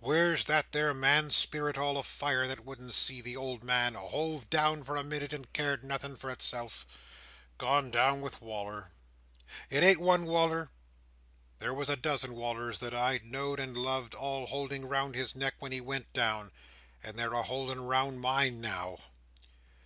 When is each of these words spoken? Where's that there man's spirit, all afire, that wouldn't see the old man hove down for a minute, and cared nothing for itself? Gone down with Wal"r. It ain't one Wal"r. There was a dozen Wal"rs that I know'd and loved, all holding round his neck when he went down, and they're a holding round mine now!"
Where's 0.00 0.44
that 0.44 0.72
there 0.72 0.92
man's 0.92 1.34
spirit, 1.34 1.78
all 1.78 1.96
afire, 1.96 2.46
that 2.46 2.60
wouldn't 2.62 2.92
see 2.92 3.22
the 3.22 3.38
old 3.38 3.64
man 3.64 3.94
hove 3.94 4.50
down 4.50 4.82
for 4.84 4.96
a 4.98 5.02
minute, 5.02 5.32
and 5.32 5.50
cared 5.54 5.82
nothing 5.82 6.14
for 6.14 6.28
itself? 6.28 6.84
Gone 7.56 7.90
down 7.90 8.20
with 8.20 8.42
Wal"r. 8.42 8.90
It 9.70 9.82
ain't 9.82 9.98
one 9.98 10.26
Wal"r. 10.26 10.70
There 11.58 11.72
was 11.72 11.88
a 11.88 11.96
dozen 11.96 12.34
Wal"rs 12.34 12.80
that 12.80 12.92
I 12.92 13.22
know'd 13.24 13.58
and 13.58 13.78
loved, 13.78 14.14
all 14.14 14.44
holding 14.48 14.84
round 14.84 15.14
his 15.14 15.34
neck 15.34 15.54
when 15.58 15.72
he 15.72 15.80
went 15.80 16.12
down, 16.12 16.52
and 17.02 17.18
they're 17.18 17.32
a 17.32 17.42
holding 17.44 17.80
round 17.80 18.20
mine 18.20 18.60
now!" 18.60 18.98